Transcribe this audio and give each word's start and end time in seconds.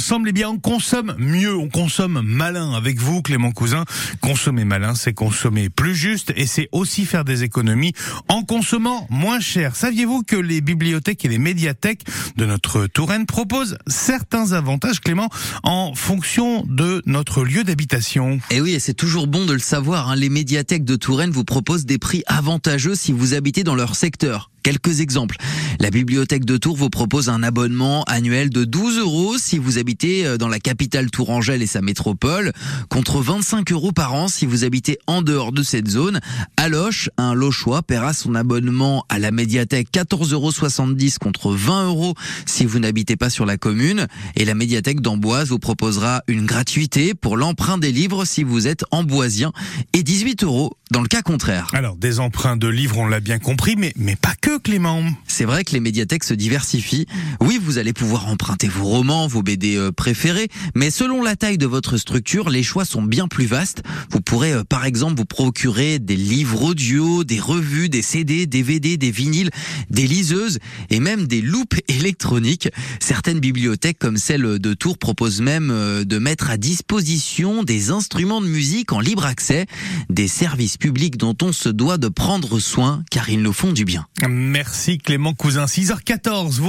ensemble, 0.00 0.30
eh 0.30 0.32
bien, 0.32 0.48
on 0.48 0.58
consomme 0.58 1.14
mieux, 1.18 1.54
on 1.54 1.68
consomme 1.68 2.22
malin 2.24 2.72
avec 2.72 2.98
vous, 2.98 3.20
Clément 3.20 3.52
Cousin. 3.52 3.84
Consommer 4.22 4.64
malin, 4.64 4.94
c'est 4.94 5.12
consommer 5.12 5.68
plus 5.68 5.94
juste 5.94 6.32
et 6.36 6.46
c'est 6.46 6.70
aussi 6.72 7.04
faire 7.04 7.22
des 7.22 7.42
économies 7.42 7.92
en 8.28 8.42
consommant 8.42 9.06
moins 9.10 9.40
cher. 9.40 9.76
Saviez-vous 9.76 10.22
que 10.22 10.36
les 10.36 10.62
bibliothèques 10.62 11.26
et 11.26 11.28
les 11.28 11.36
médiathèques 11.36 12.04
de 12.36 12.46
notre 12.46 12.86
Touraine 12.86 13.26
proposent 13.26 13.76
certains 13.88 14.52
avantages, 14.52 15.02
Clément, 15.02 15.28
en 15.64 15.94
fonction 15.94 16.64
de 16.66 17.02
notre 17.04 17.44
lieu 17.44 17.62
d'habitation? 17.62 18.40
Et 18.50 18.56
eh 18.56 18.60
oui, 18.62 18.72
et 18.72 18.80
c'est 18.80 18.94
toujours 18.94 19.26
bon 19.26 19.44
de 19.44 19.52
le 19.52 19.58
savoir, 19.58 20.08
hein. 20.08 20.16
les 20.16 20.30
médiathèques 20.30 20.86
de 20.86 20.96
Touraine 20.96 21.30
vous 21.30 21.44
proposent 21.44 21.84
des 21.84 21.98
prix 21.98 22.22
avantageux 22.26 22.94
si 22.94 23.12
vous 23.12 23.34
habitez 23.34 23.64
dans 23.64 23.74
leur 23.74 23.94
secteur. 23.96 24.50
Quelques 24.62 25.00
exemples. 25.00 25.36
La 25.78 25.90
bibliothèque 25.90 26.44
de 26.44 26.56
Tours 26.56 26.76
vous 26.76 26.90
propose 26.90 27.28
un 27.28 27.42
abonnement 27.42 28.04
annuel 28.04 28.50
de 28.50 28.64
12 28.64 28.98
euros 28.98 29.38
si 29.38 29.58
vous 29.58 29.78
habitez 29.78 30.26
euh, 30.26 30.36
dans 30.36 30.48
la 30.48 30.58
capitale 30.58 31.10
Tourangelle 31.10 31.62
et 31.62 31.66
sa 31.66 31.80
métropole, 31.80 32.52
contre 32.88 33.20
25 33.20 33.72
euros 33.72 33.92
par 33.92 34.14
an 34.14 34.28
si 34.28 34.46
vous 34.46 34.64
habitez 34.64 34.98
en 35.06 35.22
dehors 35.22 35.52
de 35.52 35.62
cette 35.62 35.88
zone. 35.88 36.20
À 36.56 36.68
un 37.16 37.34
Lochois 37.34 37.82
paiera 37.82 38.12
son 38.12 38.34
abonnement 38.34 39.04
à 39.08 39.18
la 39.18 39.30
médiathèque 39.30 39.88
14,70 39.92 40.34
euros 40.34 40.50
contre 41.20 41.52
20 41.52 41.86
euros 41.86 42.14
si 42.46 42.64
vous 42.64 42.78
n'habitez 42.78 43.16
pas 43.16 43.30
sur 43.30 43.46
la 43.46 43.56
commune. 43.56 44.06
Et 44.36 44.44
la 44.44 44.54
médiathèque 44.54 45.00
d'Amboise 45.00 45.48
vous 45.48 45.58
proposera 45.58 46.22
une 46.28 46.46
gratuité 46.46 47.14
pour 47.14 47.36
l'emprunt 47.36 47.78
des 47.78 47.92
livres 47.92 48.24
si 48.24 48.44
vous 48.44 48.66
êtes 48.66 48.84
amboisien 48.90 49.52
et 49.92 50.02
18 50.02 50.44
euros 50.44 50.72
dans 50.90 51.02
le 51.02 51.08
cas 51.08 51.22
contraire. 51.22 51.68
Alors, 51.72 51.96
des 51.96 52.18
emprunts 52.18 52.56
de 52.56 52.68
livres, 52.68 52.98
on 52.98 53.06
l'a 53.06 53.20
bien 53.20 53.38
compris, 53.38 53.76
mais 53.76 54.16
pas 54.16 54.34
que 54.40 54.49
Clément. 54.58 55.02
C'est 55.26 55.44
vrai 55.44 55.64
que 55.64 55.72
les 55.72 55.80
médiathèques 55.80 56.24
se 56.24 56.34
diversifient. 56.34 57.06
Oui, 57.40 57.58
vous 57.62 57.78
allez 57.78 57.92
pouvoir 57.92 58.28
emprunter 58.28 58.68
vos 58.68 58.84
romans, 58.84 59.26
vos 59.26 59.42
BD 59.42 59.76
euh, 59.76 59.90
préférés, 59.92 60.48
mais 60.74 60.90
selon 60.90 61.22
la 61.22 61.36
taille 61.36 61.58
de 61.58 61.66
votre 61.66 61.96
structure, 61.96 62.50
les 62.50 62.62
choix 62.62 62.84
sont 62.84 63.02
bien 63.02 63.28
plus 63.28 63.46
vastes. 63.46 63.82
Vous 64.10 64.20
pourrez 64.20 64.52
euh, 64.52 64.64
par 64.64 64.84
exemple 64.84 65.16
vous 65.16 65.24
procurer 65.24 65.98
des 65.98 66.16
livres 66.16 66.62
audio, 66.62 67.24
des 67.24 67.40
revues, 67.40 67.88
des 67.88 68.02
CD, 68.02 68.46
des 68.46 68.60
DVD, 68.60 68.98
des 68.98 69.10
vinyles, 69.10 69.50
des 69.88 70.06
liseuses 70.06 70.58
et 70.90 71.00
même 71.00 71.26
des 71.26 71.40
loupes 71.40 71.74
électroniques. 71.88 72.68
Certaines 73.00 73.40
bibliothèques 73.40 73.98
comme 73.98 74.18
celle 74.18 74.58
de 74.58 74.74
Tours 74.74 74.98
proposent 74.98 75.40
même 75.40 75.70
euh, 75.70 76.04
de 76.04 76.18
mettre 76.18 76.50
à 76.50 76.58
disposition 76.58 77.62
des 77.62 77.90
instruments 77.90 78.42
de 78.42 78.46
musique 78.46 78.92
en 78.92 79.00
libre 79.00 79.24
accès, 79.24 79.66
des 80.10 80.28
services 80.28 80.76
publics 80.76 81.16
dont 81.16 81.36
on 81.42 81.52
se 81.52 81.70
doit 81.70 81.96
de 81.96 82.08
prendre 82.08 82.58
soin 82.58 83.02
car 83.10 83.30
ils 83.30 83.40
nous 83.40 83.54
font 83.54 83.72
du 83.72 83.86
bien. 83.86 84.06
Merci 84.40 84.96
Clément 84.96 85.34
Cousin. 85.34 85.66
6h14. 85.66 86.58
Vous 86.58 86.68